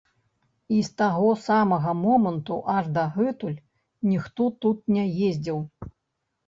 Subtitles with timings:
[0.77, 3.57] І з таго самага моманту аж дагэтуль
[4.13, 5.59] ніхто тут не ездзіў.